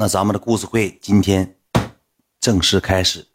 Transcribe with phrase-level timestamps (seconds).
[0.00, 1.56] 那咱们的故事会今天
[2.40, 3.26] 正式开始，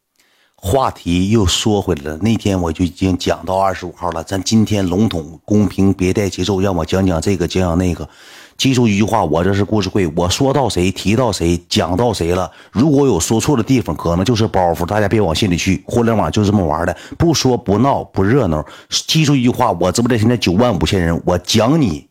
[0.56, 2.18] 话题又说回来了。
[2.20, 8.08] 那天我就已经讲到二十五号了，咱今天笼统、公平，别带节奏，让我讲讲这个，讲讲那个。
[8.56, 15.84] 记住一句话，我这是故事会，我说到谁，提到谁，讲到谁了，如果有说错的地方，可能就是包袱，大家别往心里去。
[15.86, 18.66] 互联网就这么玩的，不说不闹不热闹。
[18.90, 22.08] 记住一句话，我直播间现在九万五千人，我讲你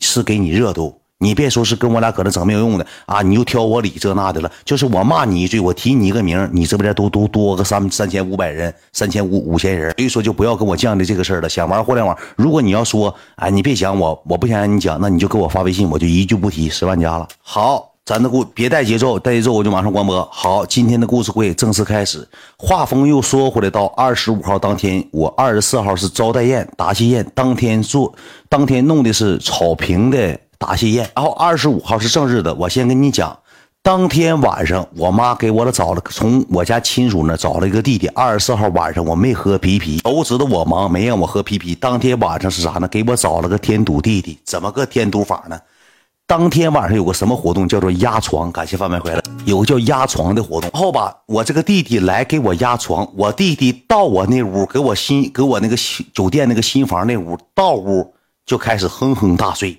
[0.00, 1.00] 是给你热度。
[1.22, 3.22] 你别说是跟我俩搁那整没有用的啊！
[3.22, 11.48] 你又挑我理这那的了，就是我骂你一句，我提你一个名，你直播间都都多个三三千五百人，三千五五千人，所以说就不要跟我犟的这个事儿了。
[11.48, 17.28] 想玩互联网，如果你要说，哎，你别想我，我不想让你讲，那你就给我发微信，我就一句不提十万加了。
[17.40, 20.28] 好，咱的故别带节奏，带节奏我就马上关播。
[20.32, 22.26] 好，今天的故事会正式开始。
[22.58, 28.12] 话锋又说回来，到二十五号当天，我二十四号是招待宴、答谢宴，当天做，
[28.48, 30.36] 当天弄的是草坪的。
[30.62, 32.54] 答谢宴，然后二十五号是正日子。
[32.56, 33.36] 我先跟你讲，
[33.82, 38.06] 当天晚上我妈给我了找了，从我家亲属那找了一个弟弟。
[38.08, 41.74] 二十四号晚上我没喝啤啤，都知道我忙，没让我喝啤啤。
[41.74, 42.86] 当天晚上是啥呢？
[42.86, 44.38] 给我找了个添堵弟弟。
[44.44, 45.58] 怎么个添堵法呢？
[46.28, 48.52] 当天晚上有个什么活动，叫做压床。
[48.52, 50.70] 感谢范范回来，有个叫压床的活动。
[50.72, 53.06] 然后吧，我这个弟弟来给我压床。
[53.16, 55.76] 我弟弟到我那屋，给我新给我那个
[56.14, 58.14] 酒店那个新房那屋，到屋
[58.46, 59.76] 就开始哼哼大睡。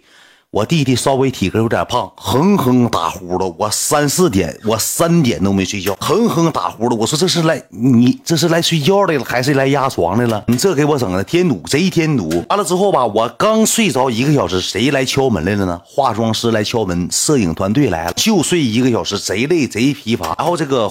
[0.54, 3.56] 我弟弟稍微体格有点胖，哼哼打呼噜。
[3.58, 6.96] 我三四点，我三点都没睡觉，哼哼打呼噜。
[6.96, 10.44] 我说这是来你这是来睡觉的了，还是来压床的了？
[10.48, 12.30] 你这给我整的添堵，贼添堵。
[12.50, 15.82] 完了之后吧，我刚睡着一个小时，谁来敲门来了呢？
[15.84, 20.36] 化妆师来敲门，摄影团队来了，就睡一个小时，贼累贼疲乏。
[20.38, 20.88] 然后这个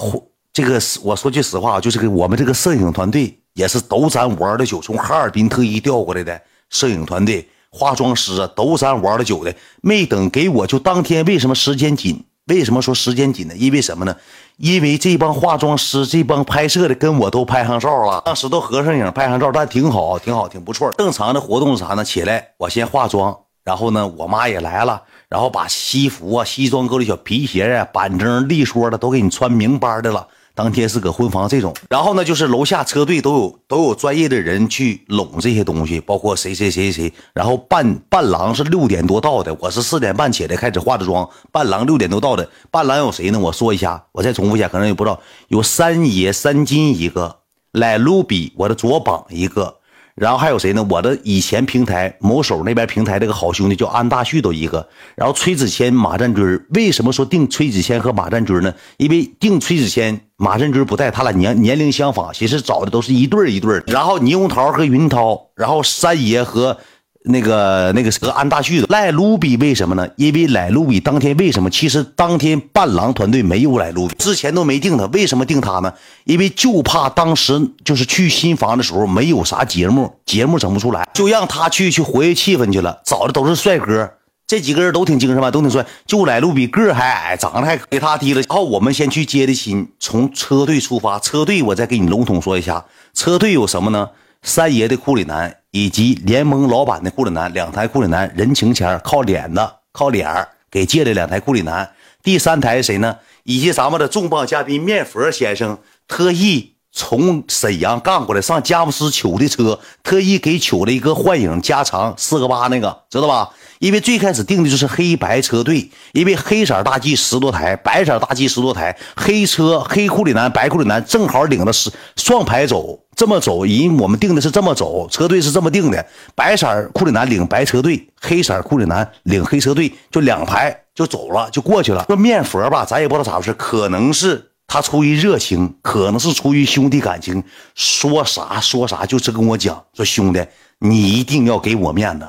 [0.51, 7.47] 这个，我说句实话，就是给我们这个摄影团队也是都咱玩的久，从哈尔滨特意调过来的摄影团队。
[7.75, 11.25] 化妆师啊，都咱玩了久的，没等给我就当天。
[11.25, 12.23] 为什么时间紧？
[12.45, 13.55] 为什么说时间紧呢？
[13.55, 14.15] 因为什么呢？
[14.57, 20.91] 因为这帮化妆师、这帮拍摄的跟我都拍上照了，当时都合上影、拍上照，但挺好，挺好，挺不错。
[20.97, 22.03] 正常的活动啥呢？
[22.03, 30.27] 起来我先化妆，然后呢，我妈也来了，然后把西服啊、西装革履、小皮鞋啊、板正利索的都给你穿明白的了。
[30.55, 37.11] 当天是搁婚房这种，然后呢，就是楼下车队都有都有专业的人去拢这些东西，包括谁谁谁谁。
[37.33, 41.27] 然后伴伴郎是六点多到的，我是四点半起来开始化的妆。
[41.51, 43.39] 伴郎六点多到的，伴郎有谁呢？
[43.39, 45.19] 我说一下，我再重复一下，可能也不知道。
[45.47, 47.37] 有三爷三金一个，
[47.71, 49.77] 来卢比我的左膀一个。
[50.15, 50.85] 然后还有谁呢？
[50.89, 54.87] 我的以前平台某手那边平台这个好兄弟叫安大旭都一个。
[55.15, 58.73] 然后崔子谦、马占军为什么说定崔子谦和马占军呢？
[58.97, 66.77] 因为定崔子谦、马占军不在，他俩年年龄相仿，其实找的都是一对一对然后猕猴桃和云涛，然后三爷和。
[67.25, 70.07] 那个那个和安大旭的赖卢比为什么呢？
[70.17, 71.69] 因为赖卢比当天为什么？
[71.69, 75.05] 其实当天伴郎团队没有赖卢比，之前都没定他。
[75.07, 75.93] 为什么定他呢？
[76.25, 83.01] 因为就怕当时就是去新房的时候没有啥节目，节目整不出来，就让他去去活跃气氛去了。
[83.05, 84.11] 找的都是帅哥，
[84.45, 85.85] 这几个人都挺精神吧，都挺帅。
[86.05, 88.41] 就赖卢比个还矮，长得还给他低了。
[88.41, 91.17] 然后我们先去接的亲，从车队出发。
[91.19, 94.09] 车队我再给你笼统说一下，车队有什么呢？
[94.43, 101.89] 三爷的库里南以及联盟老板的库里南，两台库里南人情钱靠脸的，靠脸给借了两台库里南。
[102.21, 103.17] 第三台谁呢？
[103.43, 105.77] 以及咱们的重磅嘉宾面佛先生
[106.07, 113.49] 特意从沈阳干过来上佳木斯取的车，特意给取了一个幻影加长四个八那个，知道吧？
[113.79, 126.05] 因为最开始定的就是黑白车队，因为黑色大 G 十多台，白色大 G 十多台，黑车黑库里南，白库里南正好领着十双排走，这么走，人我们定的是这么走，车队是这么定的，
[126.35, 132.05] 白色库里南领白车队，黑色库里南领黑车队，就两排就走了，就过去了。
[132.07, 137.43] 说面佛吧，咱也不知道咋回事，可能是他出于热情，可能是出于兄弟感情，
[137.75, 140.43] 说啥说啥就是跟我讲，说兄弟，
[140.79, 142.27] 你一定要给我面子。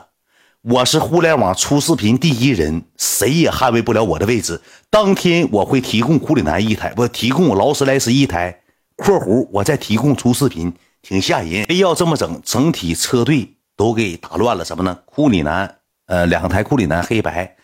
[0.60, 4.60] 我是互联网出视频第一人，谁也捍卫不了我的位置。
[4.90, 8.60] 当天我会提供库里南一台，不提供劳斯莱斯一台
[8.94, 10.70] （括弧我再提供出视频，
[11.00, 11.64] 挺吓人）。
[11.64, 14.62] 非要这么整，整体车队都给打乱了。
[14.62, 14.98] 什么呢？
[15.06, 15.76] 库里南，
[16.08, 17.56] 呃，两台库里南黑白，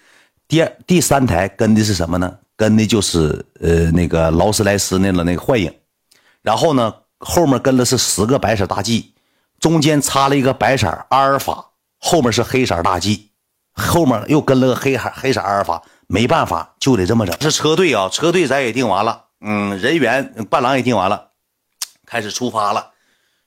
[0.49, 2.39] 第二、第三台跟的是什么呢？
[2.61, 5.73] 跟的就是呃那个劳斯莱斯那个那个幻影，
[6.43, 9.15] 然后呢后面跟的是十个白色大 G，
[9.59, 11.69] 中间插了一个白色阿尔法。
[11.97, 13.31] 后面是黑色大 G，
[13.73, 17.35] 后面又跟了个黑黑黑色阿尔法，没办法就得这么整。
[17.41, 21.29] 是车队啊，车队咱也定完了，嗯，人员伴郎也定完了，
[22.05, 22.91] 开始出发了。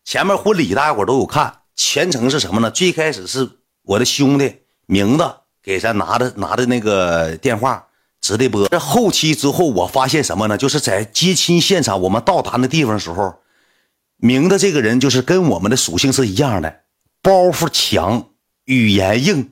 [0.03, 2.71] 前面婚礼大家伙都有看，全程是什么呢？
[2.71, 3.47] 最开始是
[3.83, 7.87] 我的兄弟名字给咱拿的拿的那个电话，
[8.23, 8.65] 直的播。
[8.69, 10.57] 这后期之后，我发现什么呢？
[10.57, 13.35] 就是在接亲现场，我们到达那地方的时候，
[14.15, 16.77] 明的这个人就是跟我们的属性是一样的，
[17.21, 18.29] 包袱强，
[18.65, 19.49] 语言硬。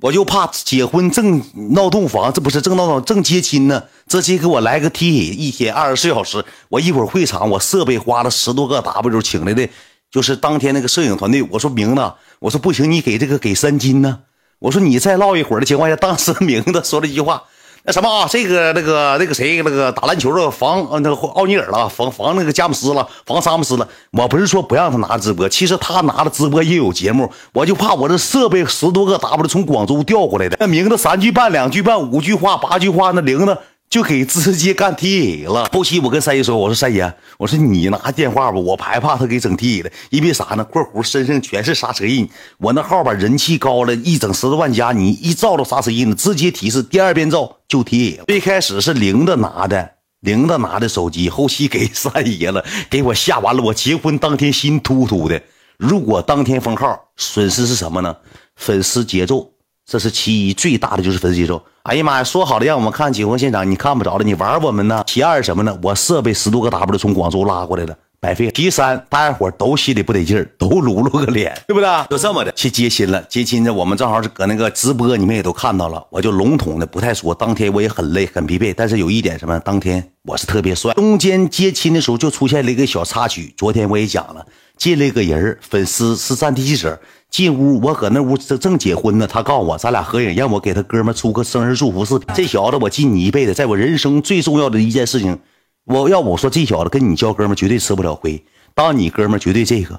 [0.00, 1.40] 我就怕结婚正
[1.74, 6.44] 闹洞房，这不是正闹洞正接亲呢，直接给我来个踢，一天二十四小时。
[6.70, 9.68] 我一会儿会场，我设备花了十多个 W 请来的，
[10.10, 11.40] 就是当天那个摄影团队。
[11.44, 14.22] 我说明子，我说不行，你给这个给三金呢。
[14.58, 17.44] 我说你再唠一会儿的情况下，当时明子说了一句话。
[17.84, 23.88] 那什么啊，这个那个那个谁，那个打篮球的防那个奥尼尔了，防防那个詹姆斯了，防詹姆斯了。
[24.12, 33.58] 我不是说不让他拿直播，其实他拿了直播也有节目，我就怕我这设备十多个 W 从广州调过来的，那名字三句半两句半五句话八句话，那铃子。
[33.92, 35.68] 就给直接干 T A 了。
[35.70, 40.64] 后期我跟三爷说：“我说三爷，我说你拿电话吧，我害怕他给整 T A 了，因为啥呢？
[40.64, 48.24] 括弧身上全是刹车印，我那号吧人气高了，一整十多万加，你一照着刹车印，直接提示，第二遍照就 T A 了。
[48.28, 49.90] 最开始是零的拿的，
[50.20, 53.62] 零的拿的手机，后期给三爷了，给我吓完了。
[53.62, 55.38] 我结婚当天心突突的。
[55.76, 58.16] 如果当天封号，损失是什么呢？
[58.56, 59.51] 粉丝节奏。”
[59.92, 61.62] 这是其一，最大的就是粉丝接受。
[61.82, 65.04] 哎呀妈呀，说好了让我们看结婚现场，你看不着了，你玩我们呢？
[65.06, 65.78] 其二什么呢？
[65.82, 68.50] 我设备十多个 W 从广州拉过来了，白费。
[68.54, 72.06] 其三，大家伙都心里不得劲儿，都撸撸个脸，对不对？
[72.08, 76.02] 就这么的去接亲了，接亲呢，我们正好是搁那个直播，你们也都看到了。
[76.08, 79.60] 我就笼统的不太说，当天我也很累很疲惫，但是有一点什么？
[79.60, 80.94] 当天我是特别帅。
[80.94, 84.46] 中间接亲的时候就出现了一个小插曲，昨天我也讲了，
[84.78, 86.98] 进了一个人粉丝是战地记者。
[87.32, 89.26] 进屋，我搁那屋正正结婚呢。
[89.26, 92.28] 他告诉我，咱俩合影，让我给他哥们出个生日祝福视频。
[92.34, 95.38] 这小子，我记你一辈子，在我人生最重要的一件事情，
[95.86, 98.44] 我要我说，这小子跟你交哥们绝对吃不了亏。
[98.74, 99.98] 当你哥们绝对这个，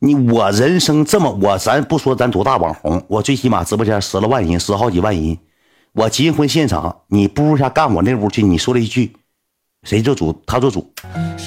[0.00, 5.38] 你我人生这么我，咱不说咱多大网红，我最起码直播间十来万人，十好几万人。
[5.92, 8.42] 我结婚现场，你不如下干我那屋去。
[8.42, 9.12] 你说了一句。
[9.84, 10.42] 谁做主？
[10.46, 10.92] 他做主。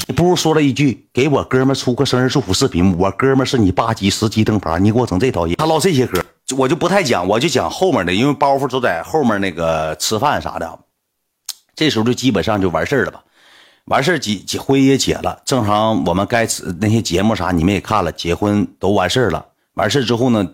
[0.08, 5.48] 你不如说了一句：“给我哥们出个生日祝福视频。”我哥们是你八级、十级灯牌，你给我整这套。
[5.58, 6.24] 他唠这些嗑，
[6.56, 10.80] 我就不太讲，我就讲后面的，因为包袱都在后面那个吃饭啥的。
[11.76, 13.24] 这时候就基本上就完事了吧？
[13.86, 19.46] 完事结结婚也结了，正常我们该吃那些节目啥你们也看了，结婚都完事了。
[19.74, 20.54] 完事之后呢，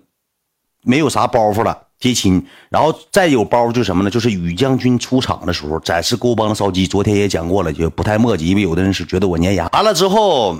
[0.83, 1.82] 没有啥包袱了。
[2.03, 4.09] 接亲，然后再有包就什么呢？
[4.09, 6.85] 就是宇将军出场的时候展示沟帮的烧鸡。
[6.85, 9.69] 昨天也讲过了，就不太墨迹，因为有的人是觉得我粘牙。
[9.71, 10.57] 完了之后，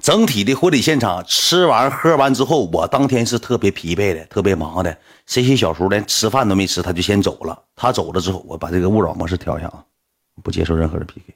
[0.00, 4.96] 整体的婚礼现场吃完喝完之后，我当天是特别疲惫的，特别忙的。
[5.26, 7.58] 这些小叔连吃饭都没吃，他就先走了。
[7.74, 9.84] 他走了之后，我把这个勿扰模式调一下啊，
[10.42, 11.34] 不接受任何的 PK。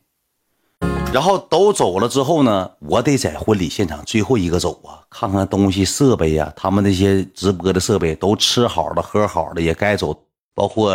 [1.12, 10.17] 然后都走了之后呢，我得在婚礼现场最后一个走啊，看看东西设备呀，他们那些直播的设备都吃好了喝好了，也该走，
[10.55, 10.95] 包括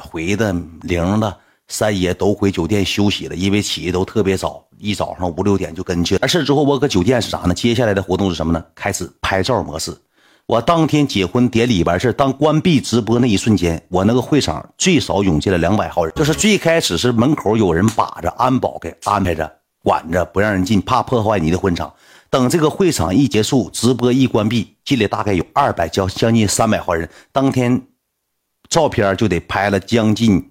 [0.00, 1.36] 回的零的
[1.66, 6.16] 三爷都回酒店休息了，因为起的都特别早，一早上五六点就跟去。
[6.18, 7.52] 完事之后，我搁酒店是啥呢？
[7.52, 8.64] 接下来的活动是什么呢？
[8.72, 9.92] 开始拍照模式。
[10.46, 16.14] 我当天结婚典礼完事当关闭直播那一瞬间，我那个会场最少涌进了两百号人。
[16.14, 19.55] 就是最开始是门口有人把着安保给安排着。
[19.86, 21.94] 管着不让人进，怕破坏你的婚场。
[22.28, 27.08] 等这个会场一结束，直播一关闭，进来大概有二百将将近三百号人。
[27.30, 27.80] 当天
[28.68, 30.50] 照片就得拍了将近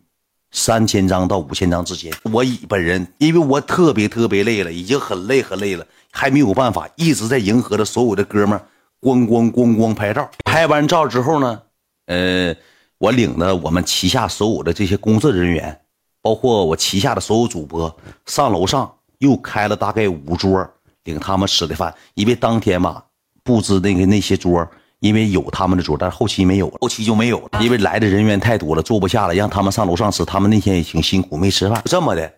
[0.51, 2.13] 三千张到五千张之间。
[2.31, 8.57] 我以本人，因为我特别特别累了，已经很累很累了，还没有办法，一直在迎合着所有的哥们
[9.01, 10.31] 咣咣咣咣拍照。
[10.45, 11.61] 拍完照之后呢，
[12.05, 12.55] 呃，
[12.97, 15.81] 我领着我们旗下所有的这些工作人员，
[16.21, 17.93] 包括我旗下的所有主播
[18.25, 18.89] 上楼上。
[19.19, 20.67] 又开了大概五桌，
[21.03, 21.93] 领他们吃的饭。
[22.13, 23.03] 因为当天吧，
[23.43, 24.67] 布置那个那些桌，
[24.99, 27.59] 因为有他们的桌，但是后期没有了，后期就没有了。
[27.61, 30.25] 因为来的人员太多了，坐不下了，让他们上楼上吃。
[30.25, 31.81] 他们那天也挺辛苦，没吃饭。
[31.85, 32.33] 这么的，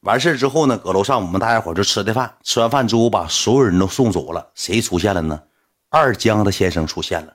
[0.00, 2.34] 完事之后呢，搁楼上我们大家伙就吃的饭。
[2.42, 4.50] 吃完饭之后，把所有人都送走了。
[4.54, 5.40] 谁出现了呢？
[5.88, 7.34] 二江的先生出现了。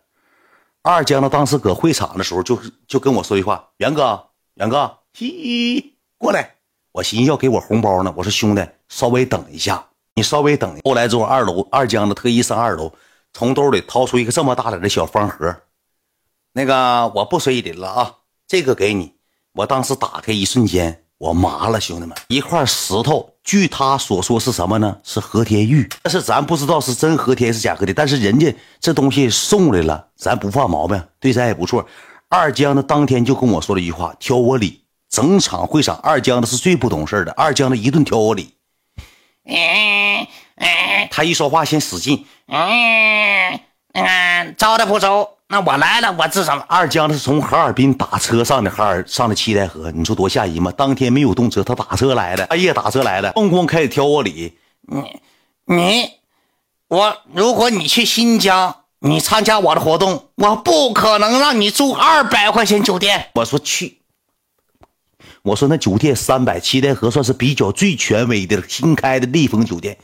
[0.81, 6.51] 二江的当时搁会场的时候，就就跟我说一句话：“元哥，元哥，嘻，过来。”
[6.93, 10.77] 我寻思要给我红包呢，我说兄弟，稍微等一下，你稍微等。
[10.83, 12.91] 后来之后，二楼二江的特意上二楼，
[13.33, 15.55] 从兜里掏出一个这么大点的小方盒，
[16.53, 18.15] 那个我不随礼了啊，
[18.47, 19.13] 这个给你。
[19.53, 24.97] 我当时打开一瞬间，我麻了，兄弟们，一块石头，据他所说是什么呢？
[25.03, 31.85] 是和田玉，但是咱不知道是真和田是假和田，但是人家这东西送来了，咱不犯毛病，对咱也不错。
[32.27, 34.81] 二江的当天就跟我说了一句话，挑我理。
[35.07, 37.31] 整场会场，二江的是最不懂事的。
[37.33, 38.54] 二江的一顿挑我理，
[41.09, 43.59] 他一说话先使劲，嗯，
[44.57, 45.29] 招他不周。
[45.47, 46.65] 那我来了，我自什么？
[46.67, 50.71] 二江是从哈尔滨打车上的哈尔上的七台河，你说多吓人吗？
[50.75, 54.57] 当天没有动车，他打车来的，半夜打车来的，咣咣开始挑我理。
[54.81, 55.21] 你
[55.65, 56.09] 你
[56.87, 63.29] 我，如果你去新疆，你参加我的活动，我不可能让你住二百块钱酒店。
[63.35, 63.99] 我说去，
[65.45, 69.95] 我说那酒店三百，七台河算是比较最权威的新开的丽枫酒店。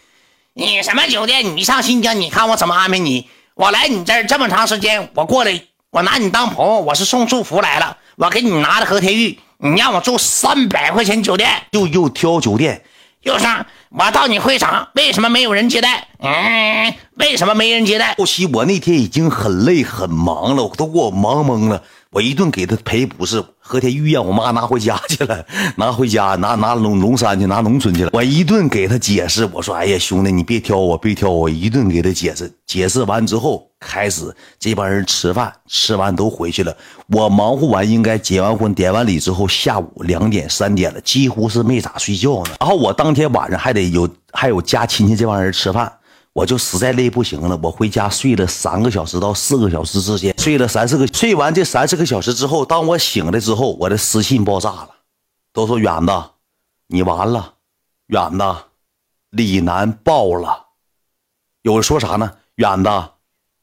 [0.53, 1.57] 你什么酒店？
[1.57, 3.27] 你上新疆，你看我怎么安排你。
[3.55, 7.97] 我来你这儿这么长时间，我过来，我拿你当朋友，我是送祝福来了。
[8.17, 12.83] 我给你拿的和田玉，你让我住三百块钱酒店，又又挑酒店，
[13.23, 13.65] 又上。
[13.89, 16.07] 我到你会场，为什么没有人接待？
[16.19, 18.13] 嗯，为什么没人接待？
[18.15, 21.83] 后期我那天已经很累很忙了，我都给我忙懵了。
[22.13, 25.45] 我一顿给他赔不是，和田玉让我妈拿回家去了，
[25.77, 28.09] 拿回家拿拿龙龙山去，拿农村去了。
[28.11, 36.75] 我一顿给他解释，我说：“哎呀，兄弟，你别挑我，别挑我。”一顿给他解释，解释完之后，开始这帮人吃饭，吃完都回去了。
[37.07, 42.55] 我忙活完，应该结完婚、典完礼之后，下午两点、三点了，几乎是没咋睡觉呢。
[42.59, 45.89] 然后我当天晚上还得有还有家亲戚这帮人吃饭。
[46.33, 54.89] 我就实在累不行了，我回家睡了三个小时到四个小时之间，睡了三四个，睡完这三四个小时之后，当我醒来之后，我的私信爆炸了，
[55.51, 56.13] 都说远子，
[56.87, 57.55] 你完了，
[58.07, 58.55] 远子，
[59.31, 60.67] 李楠爆了，
[61.63, 62.31] 有人说啥呢？
[62.55, 62.89] 远子，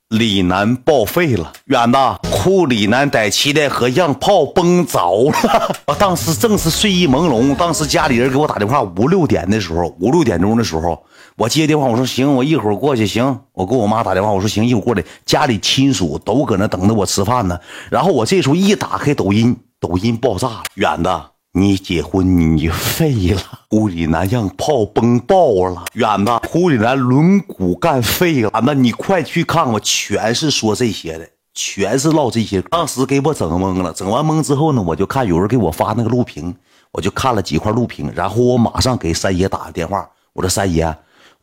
[0.09, 1.99] 李楠报废了，远子，
[2.31, 5.75] 库李楠在七台河让炮崩着了。
[5.87, 11.03] 我 当时正是睡意朦胧，当时家里人给我打电话，五六点的时候，五六点钟的时候。
[11.38, 13.07] 我接电话，我说行，我一会儿过去。
[13.07, 15.04] 行，我给我妈打电话，我说行，一会儿过来。
[15.25, 17.57] 家里亲属都搁那等着我吃饭呢。
[17.92, 20.62] 然后我这时候一打开抖音，抖音爆炸了。
[20.75, 21.09] 远子，
[21.52, 23.40] 你结婚你废了，
[23.71, 25.85] 胡里南让炮崩爆了。
[25.92, 28.50] 远子，胡里南轮毂干废了。
[28.64, 32.61] 那你快去看看，全是说这些的，全是唠这些。
[32.62, 36.52] 当时给我整懵了，整完懵之后呢，我就看有人给我发那个录屏，
[36.90, 40.92] 我就看了几块录屏，然后我马上给三爷打个电话，我说三爷。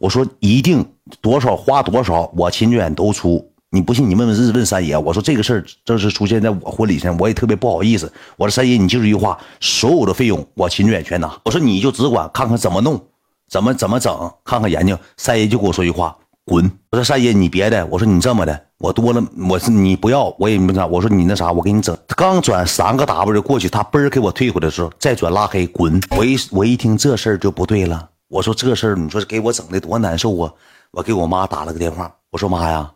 [0.06, 0.86] 我说一定
[1.20, 3.44] 多少花多少，我秦志远都出。
[3.72, 4.96] 你不信，你问问日问三爷。
[4.96, 8.14] 我说这个事儿正是出现在我婚礼上，我也特别不好意思。
[8.38, 11.36] 我说三爷，你记住一句话，所有的费用我秦志远全拿。
[11.44, 13.02] 我说你就只管看看怎么弄，
[13.50, 14.96] 怎么怎么整，看看研究。
[15.18, 16.72] 三爷就跟我说句话，滚。
[16.92, 20.86] 我说三爷你别的，我说你这么的，我多了，我是你不要，我也没啥。
[20.86, 21.98] 我说你那啥，我给你整。
[22.16, 26.00] 刚转三个 W 过去，他嘣儿给我退回来的时候，再转拉黑，滚。
[26.16, 28.10] 我一我一听这事儿就不对了。
[28.28, 30.52] 我说这事儿，你说给我整的多难受啊！
[30.92, 32.92] 我给我妈打了个电话，我说妈呀，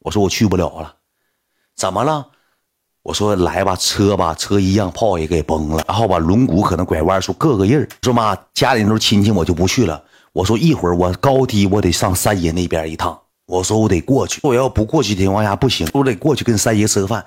[0.00, 0.94] 我说我去不了了，
[1.76, 2.26] 怎么了？
[3.02, 7.88] 我说来吧，车吧，车一样炮也给崩了，然后把轮毂可能拐弯处各个印儿。
[8.02, 10.02] 说妈，家里都是亲戚，我就不去了。
[10.32, 17.24] 我说一会儿我高低我得上三爷那边一趟，我说我得过去，我要不过去的情况下不行，我得过去跟三爷吃个饭。